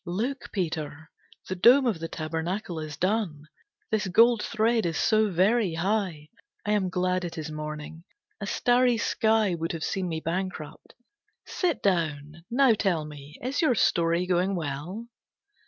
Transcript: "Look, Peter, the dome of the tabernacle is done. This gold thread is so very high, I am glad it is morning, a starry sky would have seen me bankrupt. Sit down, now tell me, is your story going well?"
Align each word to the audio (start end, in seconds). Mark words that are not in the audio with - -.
"Look, 0.03 0.51
Peter, 0.51 1.11
the 1.47 1.55
dome 1.55 1.85
of 1.85 1.99
the 1.99 2.07
tabernacle 2.07 2.79
is 2.79 2.97
done. 2.97 3.43
This 3.91 4.07
gold 4.07 4.41
thread 4.41 4.83
is 4.83 4.97
so 4.97 5.29
very 5.29 5.75
high, 5.75 6.29
I 6.65 6.71
am 6.71 6.89
glad 6.89 7.23
it 7.23 7.37
is 7.37 7.51
morning, 7.51 8.03
a 8.39 8.47
starry 8.47 8.97
sky 8.97 9.53
would 9.53 9.73
have 9.73 9.83
seen 9.83 10.09
me 10.09 10.19
bankrupt. 10.19 10.95
Sit 11.45 11.83
down, 11.83 12.43
now 12.49 12.73
tell 12.73 13.05
me, 13.05 13.37
is 13.43 13.61
your 13.61 13.75
story 13.75 14.25
going 14.25 14.55
well?" 14.55 15.07